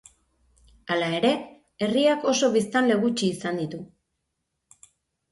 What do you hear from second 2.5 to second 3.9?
biztanle gutxi izan ditu.